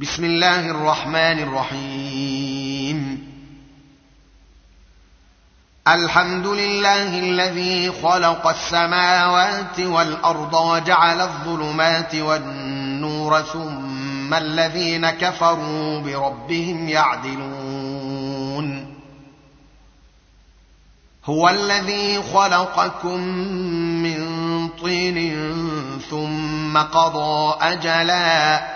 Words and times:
بسم 0.00 0.24
الله 0.24 0.70
الرحمن 0.70 1.38
الرحيم. 1.42 3.26
الحمد 5.88 6.46
لله 6.46 7.18
الذي 7.18 7.92
خلق 8.02 8.46
السماوات 8.46 9.80
والأرض 9.80 10.54
وجعل 10.54 11.20
الظلمات 11.20 12.14
والنور 12.14 13.42
ثم 13.42 14.34
الذين 14.34 15.10
كفروا 15.10 16.00
بربهم 16.00 16.88
يعدلون. 16.88 18.66
هو 21.24 21.48
الذي 21.48 22.22
خلقكم 22.22 23.20
من 24.02 24.68
طين 24.68 25.18
ثم 26.10 26.78
قضى 26.78 27.56
اجلا. 27.60 28.75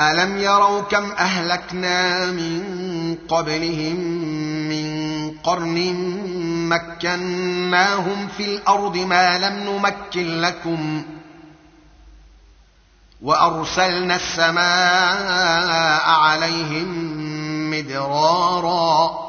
الم 0.00 0.38
يروا 0.38 0.80
كم 0.80 1.12
اهلكنا 1.12 2.26
من 2.26 2.62
قبلهم 3.28 4.22
قرن 5.44 5.94
مكناهم 6.68 8.28
في 8.36 8.44
الأرض 8.44 8.96
ما 8.96 9.38
لم 9.38 9.54
نمكن 9.54 10.40
لكم 10.40 11.02
وارسلنا 13.22 14.16
السماء 14.16 16.10
عليهم 16.10 16.90
مدرارا 17.70 19.22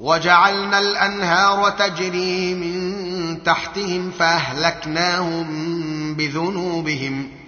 وجعلنا 0.00 0.78
الانهار 0.78 1.70
تجري 1.70 2.54
من 2.54 3.42
تحتهم 3.42 4.10
فاهلكناهم 4.10 5.44
بذنوبهم 6.14 7.43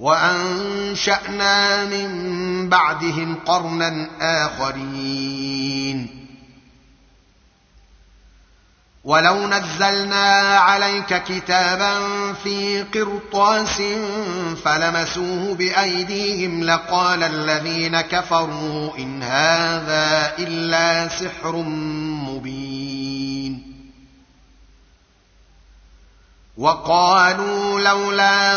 وأنشأنا 0.00 1.84
من 1.84 2.68
بعدهم 2.68 3.36
قرنا 3.46 4.08
آخرين. 4.20 6.20
ولو 9.04 9.46
نزلنا 9.46 10.58
عليك 10.58 11.22
كتابا 11.22 11.92
في 12.32 12.82
قرطاس 12.82 13.82
فلمسوه 14.64 15.54
بأيديهم 15.54 16.64
لقال 16.64 17.22
الذين 17.22 18.00
كفروا 18.00 18.98
إن 18.98 19.22
هذا 19.22 20.32
إلا 20.38 21.08
سحر 21.08 21.56
مبين. 21.56 23.70
وقالوا 26.56 27.80
لولا 27.80 28.56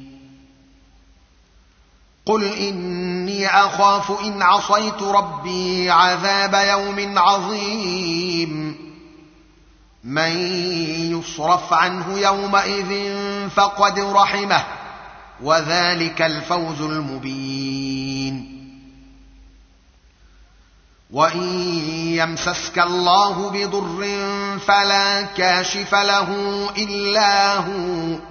قل 2.25 2.43
اني 2.43 3.47
اخاف 3.47 4.21
ان 4.21 4.41
عصيت 4.41 5.03
ربي 5.03 5.89
عذاب 5.89 6.53
يوم 6.53 7.17
عظيم 7.17 8.75
من 10.03 10.37
يصرف 11.17 11.73
عنه 11.73 12.19
يومئذ 12.19 13.19
فقد 13.49 13.99
رحمه 13.99 14.63
وذلك 15.43 16.21
الفوز 16.21 16.81
المبين 16.81 18.61
وان 21.11 21.43
يمسسك 22.15 22.79
الله 22.79 23.49
بضر 23.49 24.07
فلا 24.59 25.21
كاشف 25.21 25.95
له 25.95 26.29
الا 26.77 27.55
هو 27.57 28.30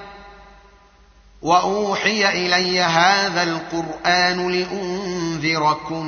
وأوحي 1.41 2.29
إلي 2.29 2.81
هذا 2.81 3.43
القرآن 3.43 4.49
لأنذركم 4.51 6.03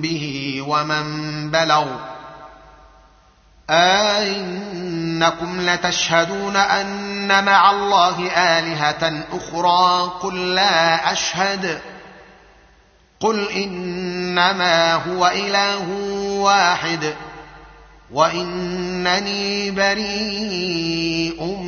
به 0.00 0.62
ومن 0.68 1.04
بلغ. 1.50 1.86
أئنكم 3.70 5.60
لتشهدون 5.60 6.56
أن 6.56 7.44
مع 7.44 7.70
الله 7.70 8.30
آلهة 8.30 9.24
أخرى. 9.32 10.12
قل 10.22 10.54
لا 10.54 11.12
أشهد. 11.12 11.80
قل 13.20 13.50
إنما 13.50 14.94
هو 14.94 15.26
إله 15.26 15.90
واحد. 16.30 17.14
وإنني 18.12 19.70
بريء 19.70 21.67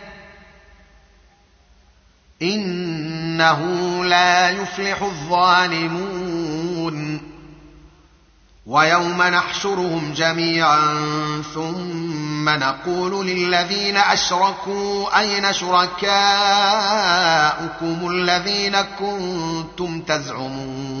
إنه 2.41 3.61
لا 4.05 4.49
يفلح 4.49 5.01
الظالمون. 5.01 6.51
ويوم 8.65 9.21
نحشرهم 9.21 10.13
جميعا 10.13 10.97
ثم 11.53 12.49
نقول 12.49 13.27
للذين 13.27 13.97
أشركوا 13.97 15.19
أين 15.19 15.53
شركاؤكم 15.53 16.09
الذين 18.09 18.81
كنتم 18.81 20.01
تزعمون؟ 20.01 21.00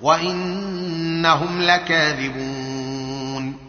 وانهم 0.00 1.62
لكاذبون 1.62 3.64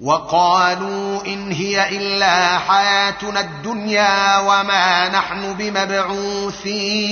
وقالوا 0.00 1.26
ان 1.26 1.52
هي 1.52 1.96
الا 1.96 2.58
حياتنا 2.58 3.40
الدنيا 3.40 4.38
وما 4.38 5.08
نحن 5.08 5.52
بمبعوثين 5.52 7.06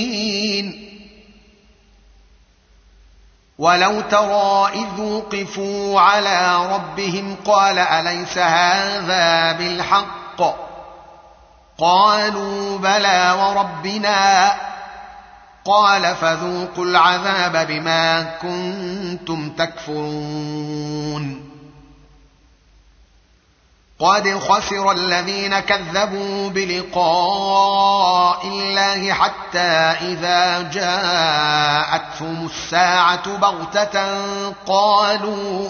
ولو 3.57 4.01
ترى 4.01 4.69
اذ 4.73 5.01
وقفوا 5.01 6.01
على 6.01 6.67
ربهم 6.73 7.35
قال 7.45 7.79
اليس 7.79 8.37
هذا 8.37 9.51
بالحق 9.51 10.41
قالوا 11.77 12.77
بلى 12.77 13.35
وربنا 13.39 14.55
قال 15.65 16.15
فذوقوا 16.15 16.85
العذاب 16.85 17.67
بما 17.67 18.23
كنتم 18.23 19.49
تكفرون. 19.49 21.45
قد 23.99 24.39
خسر 24.39 24.91
الذين 24.91 25.59
كذبوا 25.59 26.49
بلقاء 26.49 28.47
الله 28.47 29.13
حتى 29.13 29.59
إذا 30.01 30.61
جاءتهم 30.61 32.45
الساعة 32.45 33.37
بغتة 33.37 34.25
قالوا 34.67 35.69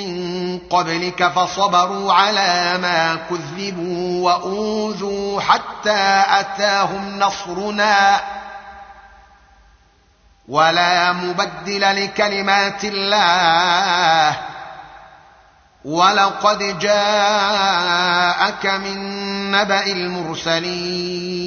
قبلك 0.71 1.27
فصبروا 1.27 2.13
على 2.13 2.77
ما 2.77 3.15
كذبوا 3.29 4.25
وأوذوا 4.25 5.41
حتى 5.41 6.23
أتاهم 6.27 7.19
نصرنا. 7.19 8.21
ولا 10.47 11.13
مبدل 11.13 12.03
لكلمات 12.03 12.85
الله. 12.85 14.37
ولقد 15.85 16.79
جاءك 16.79 18.65
من 18.65 19.51
نبأ 19.51 19.85
المرسلين. 19.85 21.41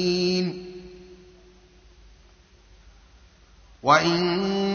وإن 3.83 4.74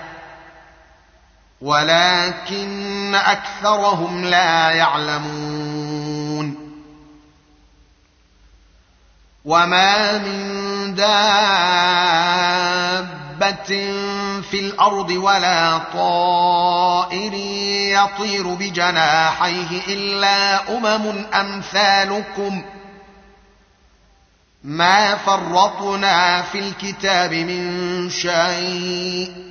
ولكن 1.61 3.15
أكثرهم 3.15 4.25
لا 4.25 4.69
يعلمون. 4.69 6.55
وما 9.45 10.17
من 10.17 10.95
دابة 10.95 11.11
في 14.41 14.59
الأرض 14.59 15.09
ولا 15.09 15.77
طائر 15.77 17.33
يطير 17.93 18.47
بجناحيه 18.47 19.81
إلا 19.87 20.77
أمم 20.77 21.25
أمثالكم. 21.33 22.63
ما 24.63 25.15
فرطنا 25.15 26.41
في 26.41 26.59
الكتاب 26.59 27.33
من 27.33 28.09
شيء. 28.09 29.50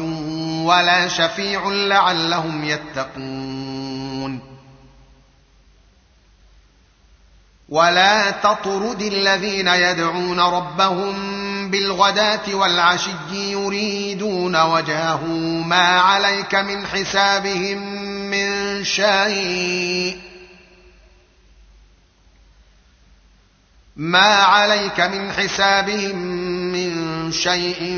ولا 0.71 1.07
شفيع 1.07 1.69
لعلهم 1.69 2.63
يتقون. 2.63 4.51
ولا 7.69 8.31
تطرد 8.31 9.01
الذين 9.01 9.67
يدعون 9.67 10.39
ربهم 10.39 11.41
بالغداة 11.71 12.55
والعشي 12.55 13.11
يريدون 13.31 14.61
وجهه 14.61 15.25
ما 15.65 15.99
عليك 15.99 16.55
من 16.55 16.87
حسابهم 16.87 17.77
من 18.31 18.83
شيء. 18.83 20.19
ما 23.95 24.33
عليك 24.33 24.99
من 24.99 25.31
حسابهم 25.31 26.17
من 26.71 27.31
شيء 27.31 27.97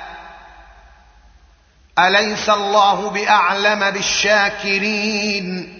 أليس 1.99 2.49
الله 2.49 3.09
بأعلم 3.09 3.91
بالشاكرين؟ 3.91 5.77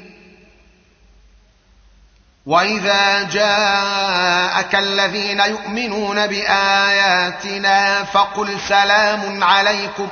وإذا 2.46 3.24
جاءك 3.24 4.76
الذين 4.76 5.40
يؤمنون 5.40 6.28
بآياتنا 6.28 8.04
فقل 8.04 8.60
سلام 8.60 9.44
عليكم. 9.44 10.08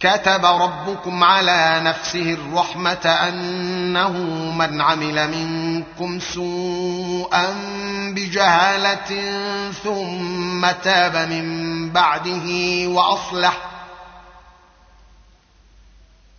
كتب 0.00 0.44
ربكم 0.44 1.24
على 1.24 1.80
نفسه 1.84 2.32
الرحمة 2.34 3.06
أنه 3.28 4.12
من 4.58 4.80
عمل 4.80 5.30
منكم 5.30 6.20
سوءا 6.20 7.54
بجهالة 8.14 9.32
ثم 9.84 10.70
تاب 10.70 11.16
من 11.16 11.90
بعده 11.90 12.48
وأصلح. 12.88 13.71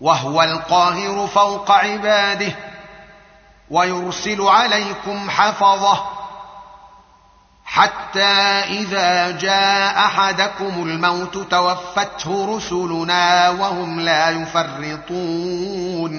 وهو 0.00 0.42
القاهر 0.42 1.26
فوق 1.26 1.70
عباده 1.70 2.52
ويرسل 3.70 4.42
عليكم 4.42 5.30
حفظه 5.30 6.04
حتى 7.64 8.34
إذا 8.80 9.30
جاء 9.30 9.98
أحدكم 9.98 10.82
الموت 10.82 11.38
توفته 11.38 12.56
رسلنا 12.56 13.50
وهم 13.50 14.00
لا 14.00 14.30
يفرطون. 14.30 16.14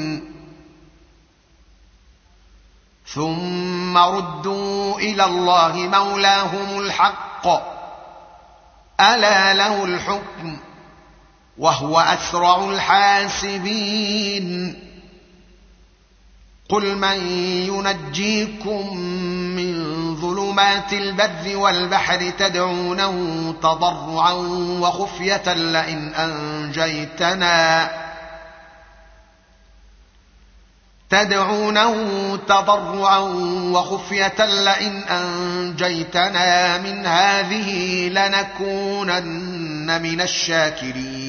ثم 3.14 3.98
ردوا 3.98 5.00
إلى 5.00 5.26
الله 5.26 5.74
مولاهم 5.76 6.80
الحق. 6.80 7.48
ألا 9.00 9.54
له 9.54 9.86
الحكم؟ 9.86 10.58
وهو 11.60 12.00
أسرع 12.00 12.70
الحاسبين. 12.70 14.76
قل 16.70 16.96
من 16.96 17.28
ينجيكم 17.68 18.98
من 19.56 19.76
ظلمات 20.16 20.94
البر 20.94 21.58
والبحر 21.58 22.30
تدعونه 22.30 23.16
تضرعا 23.62 24.32
وخفية 24.82 25.54
لئن 25.54 26.14
أنجيتنا. 26.14 27.90
تدعونه 31.10 31.96
تضرعا 32.48 33.20
وخفية 33.74 34.46
لئن 34.46 35.04
أنجيتنا 35.04 36.78
من 36.78 37.06
هذه 37.06 38.10
لنكونن 38.10 40.02
من 40.02 40.22
الشاكرين. 40.22 41.29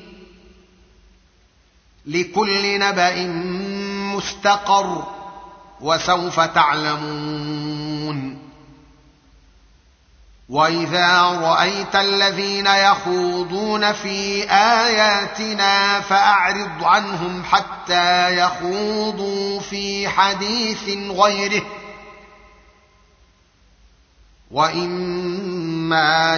لكل 2.05 2.79
نبأ 2.79 3.27
مستقر 4.15 5.03
وسوف 5.81 6.39
تعلمون. 6.39 8.41
وإذا 10.49 11.21
رأيت 11.21 11.95
الذين 11.95 12.67
يخوضون 12.67 13.93
في 13.93 14.51
آياتنا 14.51 16.01
فأعرض 16.01 16.83
عنهم 16.83 17.43
حتى 17.43 18.37
يخوضوا 18.37 19.59
في 19.59 20.07
حديث 20.07 20.89
غيره. 21.09 21.63
وإما 24.51 26.37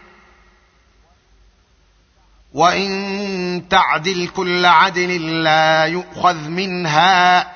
وان 2.53 3.63
تعدل 3.69 4.27
كل 4.27 4.65
عدل 4.65 5.43
لا 5.43 5.85
يؤخذ 5.85 6.49
منها 6.49 7.51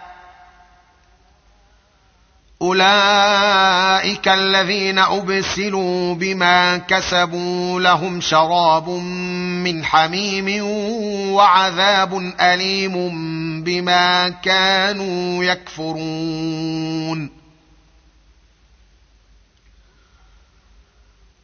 اولئك 2.61 4.27
الذين 4.27 4.99
ابسلوا 4.99 6.15
بما 6.15 6.77
كسبوا 6.77 7.79
لهم 7.79 8.21
شراب 8.21 8.89
من 8.89 9.85
حميم 9.85 10.65
وعذاب 11.33 12.33
اليم 12.41 12.93
بما 13.63 14.29
كانوا 14.29 15.43
يكفرون 15.43 17.34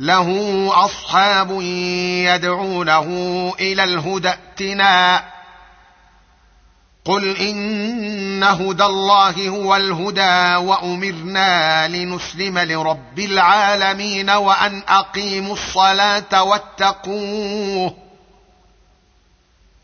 له 0.00 0.28
أصحاب 0.84 1.60
يدعونه 2.24 3.06
إلى 3.60 3.84
الهدى 3.84 4.28
ائتنا. 4.28 5.24
قل 7.04 7.36
إن 7.36 8.42
هدى 8.42 8.84
الله 8.84 9.48
هو 9.48 9.76
الهدى 9.76 10.56
وأمرنا 10.66 11.88
لنسلم 11.88 12.58
لرب 12.58 13.18
العالمين 13.18 14.30
وأن 14.30 14.82
أقيموا 14.88 15.52
الصلاة 15.52 16.42
واتقوه 16.42 17.94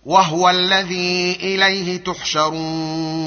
وهو 0.07 0.51
الذي 0.51 1.37
إليه 1.43 1.97
تحشرون. 2.05 3.27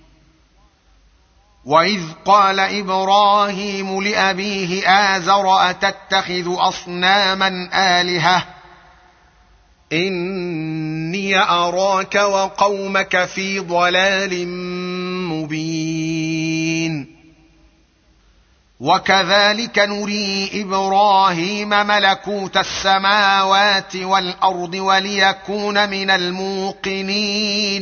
واذ 1.65 2.01
قال 2.25 2.59
إبراهيم 2.59 4.01
لابيه 4.01 4.89
ازر 4.89 5.69
اتتخذ 5.69 6.55
اصناما 6.57 7.69
الهه 7.73 8.43
اني 9.93 11.39
اراك 11.39 12.15
وقومك 12.15 13.25
في 13.25 13.59
ضلال 13.59 14.47
مبين 15.27 17.21
وكذلك 18.79 19.79
نري 19.79 20.49
إبراهيم 20.53 21.69
ملكوت 21.69 22.57
السماوات 22.57 23.95
والارض 23.95 24.73
وليكون 24.75 25.89
من 25.89 26.09
الموقنين 26.09 27.81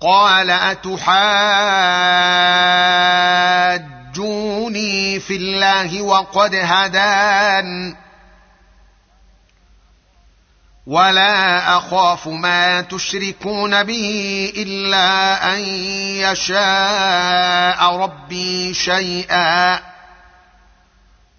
قال 0.00 0.50
أتحاجوني 0.50 1.20
في 5.20 5.36
الله 5.36 6.02
وقد 6.02 6.54
هدان 6.54 7.96
ولا 10.86 11.76
أخاف 11.76 12.28
ما 12.28 12.80
تشركون 12.80 13.82
به 13.82 14.52
إلا 14.56 15.54
أن 15.54 15.60
يشاء 16.30 17.96
ربي 17.96 18.74
شيئا 18.74 19.91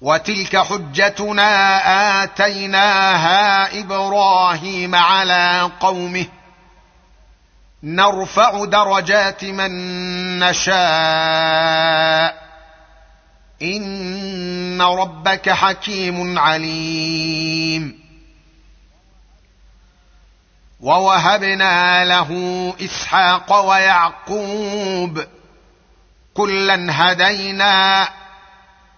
وتلك 0.00 0.56
حجتنا 0.56 2.22
آتيناها 2.22 3.80
إبراهيم 3.80 4.94
على 4.94 5.70
قومه. 5.80 6.26
نرفع 7.82 8.64
درجات 8.64 9.44
من 9.44 9.70
نشاء. 10.38 12.46
إن 13.62 14.82
ربك 14.82 15.50
حكيم 15.50 16.38
عليم. 16.38 18.06
ووهبنا 20.80 22.04
له 22.04 22.30
إسحاق 22.80 23.68
ويعقوب. 23.68 25.24
كلا 26.34 26.86
هدينا 26.90 28.08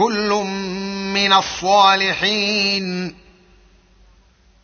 كل 0.00 0.28
من 1.14 1.32
الصالحين. 1.32 3.16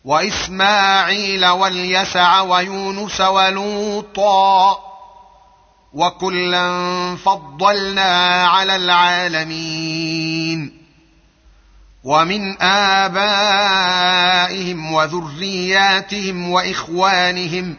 وإسماعيل 0.05 1.45
واليسع 1.45 2.41
ويونس 2.41 3.21
ولوطا 3.21 4.79
وكلا 5.93 7.15
فضلنا 7.15 8.45
على 8.47 8.75
العالمين. 8.75 10.47
ومن 12.03 12.61
آبائهم 12.61 14.13
وذرياتهم 14.93 16.49
وإخوانهم 16.49 17.77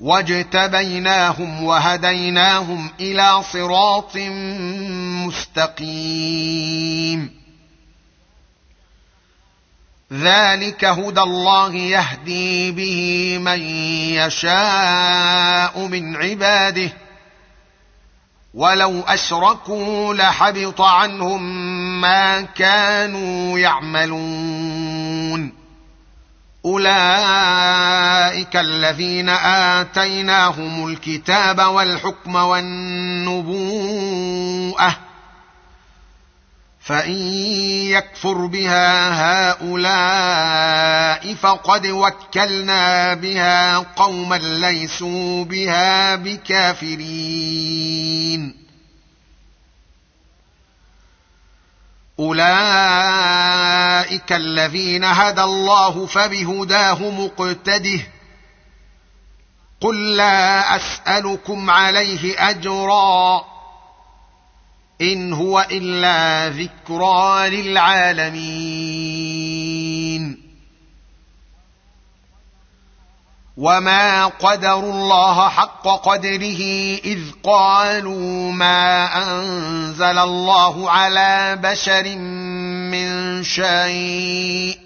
واجتبيناهم 0.00 1.64
وهديناهم 1.64 2.90
إلى 3.00 3.42
صراط 3.52 4.16
مستقيم. 5.26 7.20
ذلك 10.12 10.84
هدى 10.84 11.20
الله 11.20 11.74
يهدي 11.74 12.70
به 12.70 13.38
من 13.38 13.60
يشاء 14.14 15.86
من 15.86 16.16
عباده. 16.16 16.92
ولو 18.54 19.00
أشركوا 19.00 20.14
لحبط 20.14 20.80
عنهم 20.80 21.42
ما 22.00 22.40
كانوا 22.40 23.58
يعملون. 23.58 25.66
أولئك 26.66 28.56
الذين 28.56 29.28
آتيناهم 29.28 30.88
الكتاب 30.88 31.58
والحكم 31.58 32.34
والنبوءة 32.34 33.56
فان 36.86 37.18
يكفر 37.90 38.46
بها 38.46 39.10
هؤلاء 39.50 41.34
فقد 41.34 41.86
وكلنا 41.86 43.14
بها 43.14 43.78
قوما 43.78 44.36
ليسوا 44.36 45.44
بها 45.44 46.16
بكافرين 46.16 47.46
اولئك 52.18 52.42
الذين 54.32 55.04
هدى 55.04 55.42
الله 55.42 56.06
فبهداه 56.06 57.10
مقتده 57.10 58.00
قل 59.80 60.16
لا 60.16 60.76
اسالكم 60.76 61.70
عليه 61.70 62.50
اجرا 62.50 63.55
إن 65.00 65.32
هو 65.32 65.66
إلا 65.70 66.48
ذكرى 66.48 67.50
للعالمين. 67.50 68.86
وما 73.56 74.26
قدروا 74.26 74.92
الله 74.92 75.48
حق 75.48 75.88
قدره 75.88 76.60
اذ 77.04 77.20
قالوا 77.42 78.52
ما 78.52 79.08
انزل 79.22 80.18
الله 80.18 80.90
على 80.90 81.58
بشر 81.62 82.16
من 82.92 83.44
شيء 83.44 84.85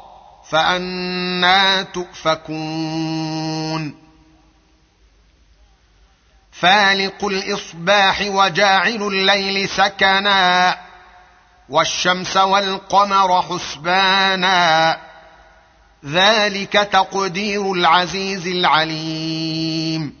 فأنا 0.51 1.81
تؤفكون. 1.83 3.31
فالق 6.51 7.25
الإصباح 7.25 8.21
وجاعل 8.21 9.03
الليل 9.03 9.69
سكنا 9.69 10.77
والشمس 11.69 12.37
والقمر 12.37 13.41
حسبانا. 13.41 14.97
ذلك 16.05 16.73
تقدير 16.73 17.71
العزيز 17.71 18.47
العليم. 18.47 20.20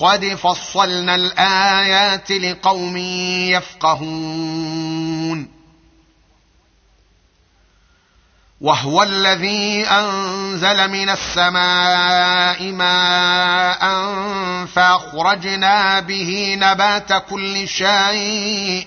قد 0.00 0.34
فصلنا 0.34 1.14
الايات 1.14 2.30
لقوم 2.30 2.96
يفقهون 3.76 4.80
وهو 8.60 9.02
الذي 9.02 9.86
انزل 9.86 10.88
من 10.90 11.08
السماء 11.10 12.62
ماء 12.72 13.80
فاخرجنا 14.66 16.00
به 16.00 16.56
نبات 16.60 17.12
كل 17.30 17.68
شيء 17.68 18.86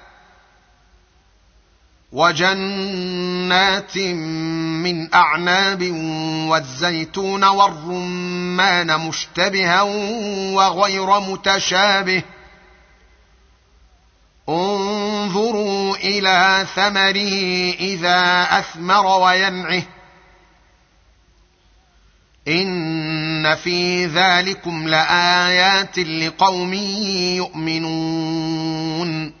وجنات 2.11 3.97
من 3.97 5.13
أعناب 5.13 5.91
والزيتون 6.49 7.43
والرمان 7.43 8.99
مشتبها 8.99 9.81
وغير 10.51 11.19
متشابه. 11.19 12.23
انظروا 14.49 15.95
إلى 15.95 16.65
ثمره 16.75 17.73
إذا 17.79 18.47
أثمر 18.59 19.05
وينعه. 19.05 19.83
إن 22.47 23.55
في 23.55 24.05
ذلكم 24.05 24.87
لآيات 24.87 25.99
لقوم 25.99 26.73
يؤمنون. 27.33 29.40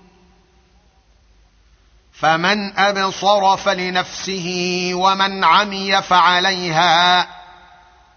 فمن 2.21 2.77
أبصر 2.77 3.57
فلنفسه 3.57 4.91
ومن 4.93 5.43
عمي 5.43 6.01
فعليها 6.01 7.27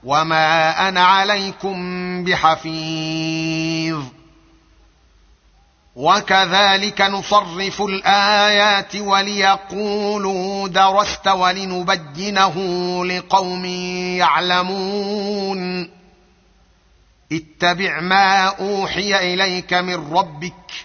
وما 0.05 0.89
أنا 0.89 1.05
عليكم 1.05 2.25
بحفيظ. 2.25 4.03
وكذلك 5.97 7.01
نصرف 7.01 7.83
الآيات 7.83 8.97
وليقولوا 8.97 10.69
درست 10.69 11.29
ولنبينه 11.29 12.57
لقوم 13.07 13.65
يعلمون. 14.19 15.91
اتبع 17.33 18.01
ما 18.01 18.45
أوحي 18.47 19.35
إليك 19.35 19.75
من 19.75 20.17
ربك 20.17 20.84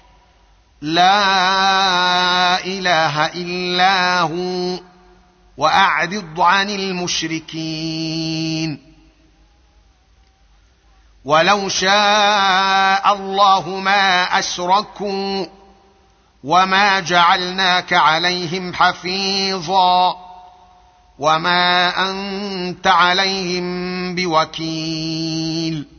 لا 0.81 2.65
إله 2.65 3.25
إلا 3.25 4.21
هو 4.21 4.79
وأعرض 5.57 6.41
عن 6.41 6.69
المشركين. 6.69 8.29
ولو 11.25 11.69
شاء 11.69 13.13
الله 13.13 13.69
ما 13.69 14.39
أشركوا 14.39 15.45
وما 16.43 16.99
جعلناك 16.99 17.93
عليهم 17.93 18.73
حفيظا 18.73 20.15
وما 21.19 21.93
أنت 22.09 22.87
عليهم 22.87 24.15
بوكيل. 24.15 25.98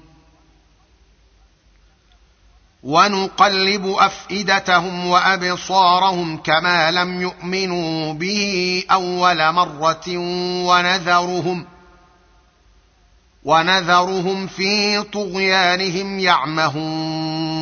ونقلب 2.83 3.87
أفئدتهم 3.87 5.07
وأبصارهم 5.07 6.37
كما 6.37 6.91
لم 6.91 7.21
يؤمنوا 7.21 8.13
به 8.13 8.83
أول 8.91 9.51
مرة 9.51 10.17
ونذرهم 10.67 11.65
ونذرهم 13.43 14.47
في 14.47 15.03
طغيانهم 15.03 16.19
يعمهون 16.19 17.61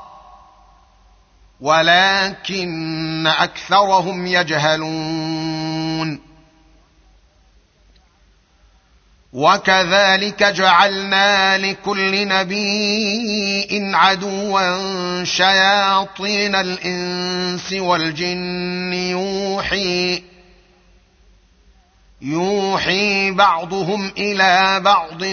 ولكن 1.61 3.27
أكثرهم 3.27 4.27
يجهلون. 4.27 6.21
وكذلك 9.33 10.43
جعلنا 10.43 11.57
لكل 11.57 12.27
نبي 12.27 13.91
عدوا 13.95 15.23
شياطين 15.23 16.55
الإنس 16.55 17.73
والجن 17.73 18.93
يوحي 18.93 20.23
يوحي 22.21 23.31
بعضهم 23.31 24.11
إلى 24.17 24.79
بعض 24.79 25.23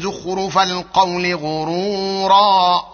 زخرف 0.00 0.58
القول 0.58 1.34
غرورا. 1.34 2.93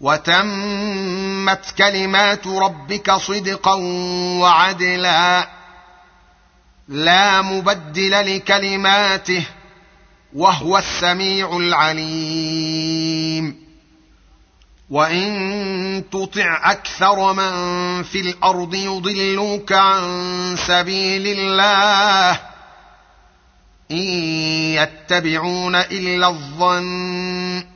وتمت 0.00 1.74
كلمات 1.78 2.46
ربك 2.46 3.12
صدقا 3.12 3.74
وعدلا. 4.40 5.48
لا 6.88 7.42
مبدل 7.42 8.36
لكلماته 8.36 9.46
وهو 10.34 10.78
السميع 10.78 11.56
العليم. 11.56 12.86
وإن 14.90 16.04
تطع 16.12 16.70
أكثر 16.70 17.32
من 17.32 18.02
في 18.02 18.20
الأرض 18.20 18.74
يضلوك 18.74 19.72
عن 19.72 20.56
سبيل 20.66 21.38
الله. 21.38 22.40
إن 23.90 23.96
يتبعون 24.76 25.74
إلا 25.74 26.28
الظن. 26.28 27.75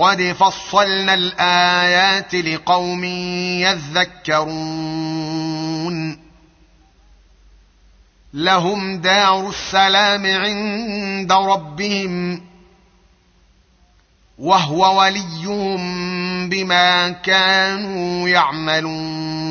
قد 0.00 0.22
فصلنا 0.22 1.14
الايات 1.14 2.34
لقوم 2.34 3.04
يذكرون 4.64 5.10
لهم 8.34 8.96
دار 8.96 9.48
السلام 9.48 10.26
عند 10.26 11.32
ربهم 11.32 12.42
وهو 14.38 15.00
وليهم 15.00 15.80
بما 16.48 17.08
كانوا 17.10 18.28
يعملون 18.28 19.50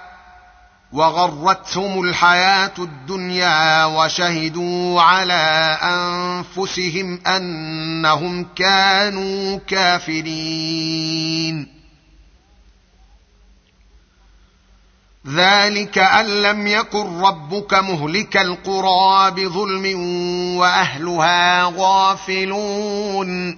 وغرتهم 0.93 2.01
الحياة 2.01 2.73
الدنيا 2.79 3.85
وشهدوا 3.85 5.01
على 5.01 5.77
أنفسهم 5.83 7.19
أنهم 7.27 8.47
كانوا 8.55 9.59
كافرين. 9.67 11.01
ذلك 15.27 15.97
أن 15.97 16.25
لم 16.25 16.67
يكن 16.67 17.21
ربك 17.21 17.73
مهلك 17.73 18.37
القرى 18.37 19.31
بظلم 19.31 19.99
وأهلها 20.57 21.63
غافلون. 21.77 23.57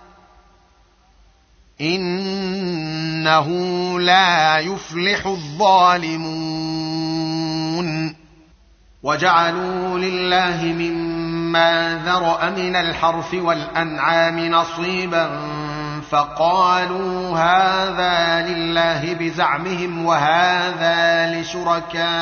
إنه 1.81 3.47
لا 3.99 4.57
يفلح 4.59 5.25
الظالمون. 5.25 6.81
وجعلوا 9.03 9.99
لله 9.99 10.63
مما 10.63 12.01
ذرأ 12.05 12.49
من 12.49 12.75
الحرث 12.75 13.33
والأنعام 13.33 14.39
نصيبا 14.39 15.29
فقالوا 16.11 17.37
هذا 17.37 18.47
لله 18.47 19.13
بزعمهم 19.13 20.05
وهذا 20.05 21.31
لشركائنا. 21.35 22.21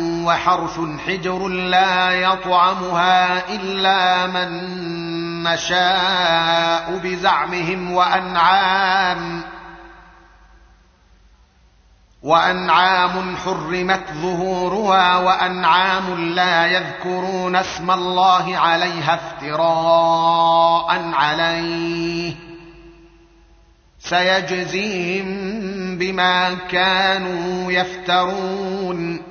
وحرث 0.25 0.79
حجر 1.07 1.47
لا 1.47 2.11
يطعمها 2.11 3.49
إلا 3.55 4.27
من 4.27 4.51
نشاء 5.43 6.99
بزعمهم 7.03 7.91
وأنعام 7.91 9.43
وأنعام 12.23 13.35
حرمت 13.35 14.03
ظهورها 14.13 15.17
وأنعام 15.17 16.33
لا 16.33 16.65
يذكرون 16.65 17.55
اسم 17.55 17.91
الله 17.91 18.57
عليها 18.57 19.13
افتراء 19.13 21.11
عليه 21.13 22.33
سيجزيهم 23.99 25.27
بما 25.97 26.53
كانوا 26.53 27.71
يفترون 27.71 29.30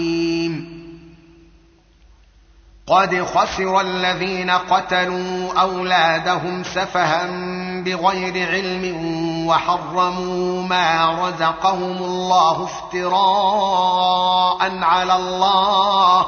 قد 2.91 3.23
خسر 3.23 3.81
الذين 3.81 4.51
قتلوا 4.51 5.61
اولادهم 5.61 6.63
سفها 6.63 7.27
بغير 7.81 8.49
علم 8.49 8.95
وحرموا 9.47 10.63
ما 10.63 11.19
رزقهم 11.27 11.97
الله 11.97 12.63
افتراء 12.63 14.59
على 14.83 15.15
الله 15.15 16.27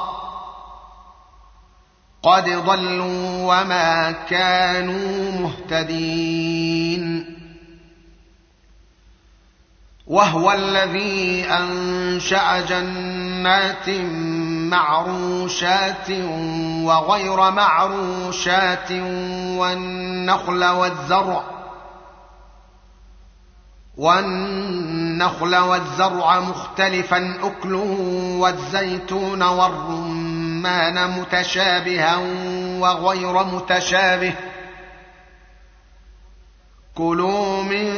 قد 2.23 2.49
ضلوا 2.49 3.43
وما 3.43 4.11
كانوا 4.11 5.31
مهتدين 5.31 7.33
وهو 10.07 10.51
الذي 10.51 11.45
انشا 11.45 12.61
جنات 12.61 13.89
معروشات 14.73 16.09
وغير 16.83 17.51
معروشات 17.51 18.91
والنخل 19.57 20.63
والزرع 20.65 21.43
والنخل 23.97 25.55
والزرع 25.55 26.39
مختلفا 26.39 27.39
أكله 27.43 27.97
والزيتون 28.39 29.43
والرمان 29.43 31.19
متشابها 31.19 32.17
وغير 32.79 33.43
متشابه. 33.43 34.33
كلوا 36.95 37.63
من 37.63 37.97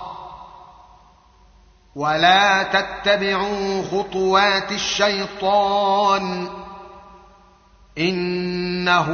ولا 1.95 2.63
تتبعوا 2.63 3.83
خطوات 3.83 4.71
الشيطان 4.71 6.49
إنه 7.97 9.07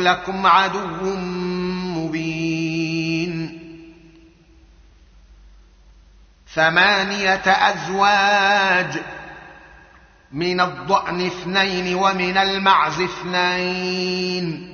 لكم 0.00 0.46
عدو 0.46 1.16
مبين. 1.96 3.60
ثمانية 6.54 7.42
أزواج 7.46 9.02
من 10.32 10.60
الضأن 10.60 11.26
اثنين 11.26 11.94
ومن 11.94 12.36
المعز 12.36 13.00
اثنين. 13.00 14.73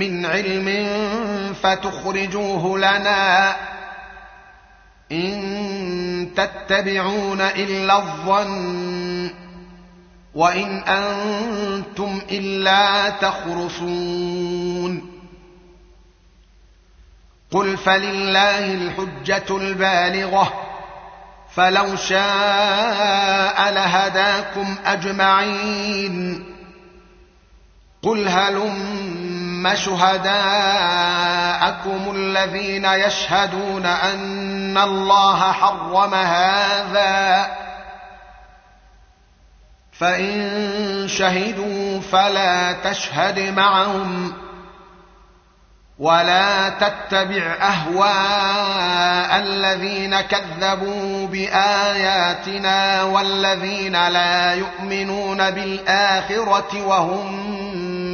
من 0.00 0.26
علم 0.26 0.88
فتخرجوه 1.62 2.78
لنا 2.78 3.56
إن 5.12 6.30
تتبعون 6.36 7.40
إلا 7.40 7.98
الظن 7.98 9.30
وإن 10.34 10.78
أنتم 10.78 12.20
إلا 12.30 13.10
تخرصون. 13.10 15.10
قل 17.50 17.76
فلله 17.76 18.74
الحجة 18.74 19.56
البالغة 19.56 20.52
فلو 21.54 21.96
شاء 21.96 23.72
لهداكم 23.72 24.74
أجمعين. 24.86 26.44
قل 28.02 28.28
هلم 28.28 29.09
شهداءكم 29.74 30.40
الذين 32.14 32.84
يشهدون 32.84 33.86
أن 33.86 34.78
الله 34.78 35.52
حرم 35.52 36.14
هذا. 36.14 37.50
فإن 39.92 41.08
شهدوا 41.08 42.00
فلا 42.00 42.72
تشهد 42.72 43.38
معهم 43.56 44.32
ولا 46.00 46.68
تتبع 46.68 47.56
أهواء 47.60 49.38
الذين 49.38 50.20
كذبوا 50.20 51.26
بآياتنا 51.26 53.02
والذين 53.02 54.08
لا 54.08 54.54
يؤمنون 54.54 55.50
بالآخرة 55.50 56.86
وهم 56.86 57.59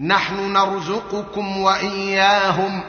نحن 0.00 0.52
نرزقكم 0.52 1.58
وإياهم 1.60 2.80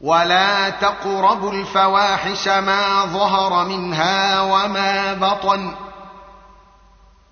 ولا 0.00 0.70
تقربوا 0.70 1.52
الفواحش 1.52 2.48
ما 2.48 3.04
ظهر 3.04 3.64
منها 3.64 4.40
وما 4.40 5.14
بطن 5.14 5.74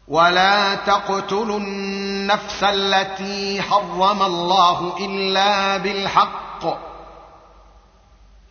ولا 0.09 0.75
تقتلوا 0.75 1.59
النفس 1.59 2.63
التي 2.63 3.63
حرم 3.63 4.23
الله 4.23 4.97
إلا 5.01 5.77
بالحق 5.77 6.65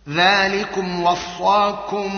ذلكم 0.09 1.03
وصاكم 1.03 2.09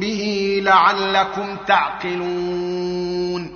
به 0.00 0.58
لعلكم 0.62 1.56
تعقلون 1.66 3.55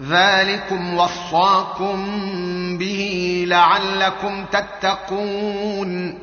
ذلكم 0.00 0.94
وصاكم 0.94 1.98
به 2.78 3.44
لعلكم 3.48 4.44
تتقون. 4.44 6.18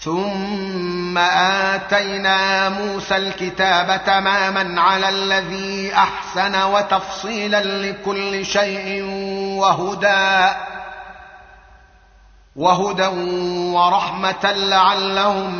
ثم 0.00 1.18
اتينا 1.18 2.68
موسى 2.68 3.16
الكتاب 3.16 4.04
تماما 4.06 4.80
على 4.80 5.08
الذي 5.08 5.94
احسن 5.94 6.62
وتفصيلا 6.62 7.62
لكل 7.64 8.46
شيء 8.46 9.04
وهدى 9.58 10.56
وهدى 12.56 13.06
ورحمه 13.72 14.52
لعلهم 14.52 15.50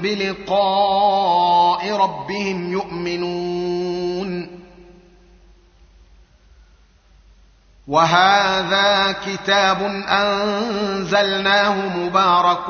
بلقاء 0.00 1.92
ربهم 1.96 2.72
يؤمنون. 2.72 3.57
وهذا 7.88 9.14
كتاب 9.26 9.82
أنزلناه 10.08 11.96
مبارك 11.96 12.66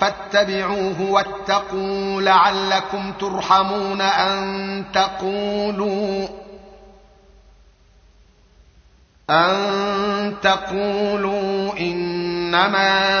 فاتبعوه 0.00 1.00
واتقوا 1.00 2.22
لعلكم 2.22 3.12
ترحمون 3.12 4.00
أن 4.00 4.84
تقولوا 4.92 6.28
أن 9.30 10.34
تقولوا 10.42 11.78
إنما 11.80 13.20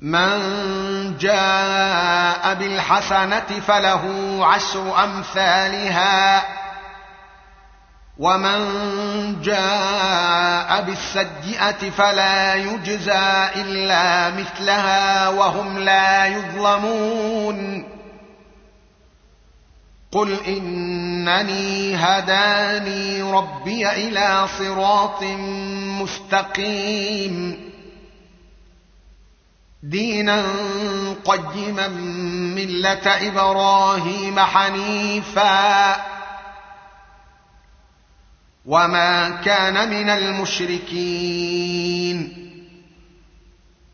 من 0.00 1.16
جاء 1.18 2.54
بالحسنة 2.54 3.60
فله 3.68 4.36
عشر 4.46 5.04
أمثالها. 5.04 6.42
ومن 8.18 8.60
جاء 9.42 10.82
بالسيئة 10.82 11.90
فلا 11.90 12.54
يجزى 12.54 13.48
إلا 13.56 14.30
مثلها 14.30 15.28
وهم 15.28 15.78
لا 15.78 16.26
يظلمون. 16.26 17.88
قل 20.12 20.38
إنني 20.46 21.96
هداني 21.96 23.22
ربي 23.22 23.90
إلى 23.90 24.46
صراط 24.58 25.22
مستقيم. 26.02 27.69
دينا 29.82 30.44
قيما 31.24 31.88
ملة 32.54 33.28
إبراهيم 33.28 34.40
حنيفا. 34.40 35.96
وما 38.66 39.30
كان 39.30 39.90
من 39.90 40.10
المشركين. 40.10 41.30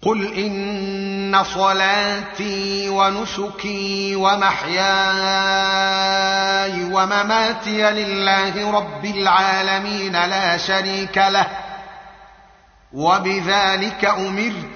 قل 0.02 0.34
إن 0.34 1.44
صلاتي 1.54 2.88
ونسكي 2.88 4.16
ومحياي 4.16 4.84
ومماتي 6.84 7.90
لله 7.90 8.70
رب 8.70 9.04
العالمين 9.04 10.12
لا 10.12 10.56
شريك 10.56 11.18
له. 11.18 11.46
وبذلك 12.92 14.04
أمرت 14.04 14.75